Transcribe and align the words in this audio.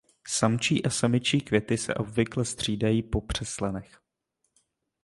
Samčí 0.27 0.83
a 0.85 0.89
samičí 0.89 1.41
květy 1.41 1.77
se 1.77 1.93
obvykle 1.93 2.45
střídají 2.45 3.03
po 3.03 3.21
přeslenech. 3.21 4.01